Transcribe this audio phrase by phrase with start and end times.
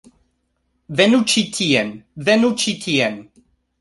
[1.01, 1.91] Venu ĉi tien.
[2.31, 3.21] Venu ĉi tien.